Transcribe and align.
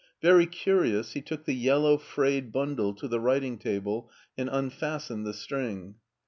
Very 0.19 0.47
curiou3, 0.47 1.11
he 1.11 1.21
took 1.21 1.45
the 1.45 1.53
yellow, 1.53 1.95
frayed 1.99 2.51
bundle 2.51 2.95
to 2.95 3.07
the 3.07 3.19
writing 3.19 3.59
table 3.59 4.09
and 4.35 4.49
unfastened 4.51 5.27
the 5.27 5.33
string. 5.35 5.93